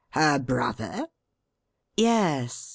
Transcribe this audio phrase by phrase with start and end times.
[0.13, 1.09] "Her brother?"
[1.95, 2.69] "Yes.